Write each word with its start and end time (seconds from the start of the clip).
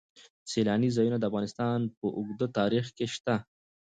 سیلاني 0.51 0.89
ځایونه 0.95 1.17
د 1.19 1.23
افغانستان 1.29 1.79
په 1.99 2.07
اوږده 2.17 2.47
تاریخ 2.59 2.85
کې 2.97 3.05
شته. 3.13 3.35